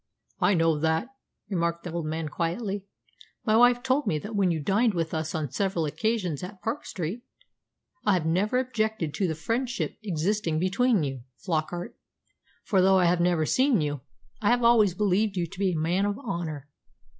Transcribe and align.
"I 0.39 0.55
know 0.55 0.79
that," 0.79 1.09
remarked 1.47 1.83
the 1.83 1.91
old 1.91 2.07
man 2.07 2.27
quietly. 2.27 2.85
"My 3.45 3.55
wife 3.55 3.83
told 3.83 4.07
me 4.07 4.17
that 4.17 4.35
when 4.35 4.49
you 4.49 4.59
dined 4.59 4.95
with 4.95 5.13
us 5.13 5.35
on 5.35 5.51
several 5.51 5.85
occasions 5.85 6.41
at 6.41 6.59
Park 6.63 6.87
Street. 6.87 7.21
I 8.03 8.13
have 8.13 8.25
never 8.25 8.57
objected 8.57 9.13
to 9.13 9.27
the 9.27 9.35
friendship 9.35 9.99
existing 10.01 10.57
between 10.57 11.03
you, 11.03 11.21
Flockart; 11.37 11.95
for, 12.63 12.81
though 12.81 12.97
I 12.97 13.05
have 13.05 13.21
never 13.21 13.45
seen 13.45 13.79
you, 13.79 14.01
I 14.41 14.49
have 14.49 14.63
always 14.63 14.95
believed 14.95 15.37
you 15.37 15.45
to 15.45 15.59
be 15.59 15.73
a 15.73 15.77
man 15.79 16.05
of 16.07 16.17
honour." 16.17 16.67